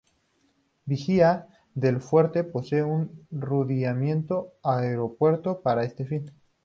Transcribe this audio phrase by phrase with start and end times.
[0.85, 6.31] Vigía del Fuerte posee un rudimentario aeropuerto para este fin.